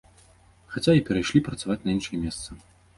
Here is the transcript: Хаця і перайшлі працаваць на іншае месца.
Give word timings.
Хаця 0.71 0.95
і 0.99 1.05
перайшлі 1.11 1.45
працаваць 1.51 1.81
на 1.85 1.89
іншае 1.97 2.17
месца. 2.27 2.63